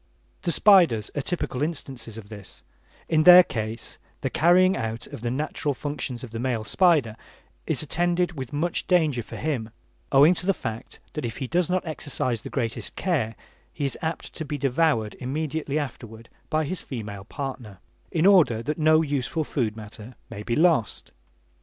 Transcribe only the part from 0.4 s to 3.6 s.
The spiders are typical instances of this: in their